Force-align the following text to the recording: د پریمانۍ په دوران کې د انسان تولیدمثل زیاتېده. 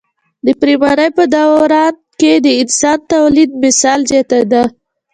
د 0.45 0.47
پریمانۍ 0.59 1.09
په 1.17 1.23
دوران 1.33 1.93
کې 2.19 2.31
د 2.45 2.47
انسان 2.61 2.97
تولیدمثل 3.11 3.99
زیاتېده. 4.11 4.63